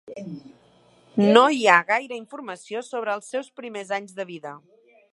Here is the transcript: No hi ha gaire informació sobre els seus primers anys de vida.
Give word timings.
No 1.35 1.43
hi 1.57 1.61
ha 1.67 1.75
gaire 1.91 2.17
informació 2.21 2.83
sobre 2.89 3.15
els 3.19 3.31
seus 3.35 3.55
primers 3.61 3.97
anys 4.01 4.21
de 4.23 4.31
vida. 4.35 4.61